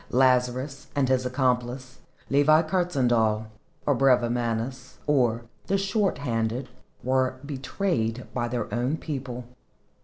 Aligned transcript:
Lazarus 0.09 0.87
and 0.95 1.07
his 1.09 1.27
accomplice 1.27 1.99
Levi 2.31 2.63
Kurtzhandel, 2.63 3.45
or 3.85 3.93
Brevimanus, 3.93 4.97
or 5.05 5.43
"the 5.67 5.77
short 5.77 6.17
handed," 6.17 6.69
were 7.03 7.35
betrayed 7.45 8.25
by 8.33 8.47
their 8.47 8.73
own 8.73 8.97
people. 8.97 9.45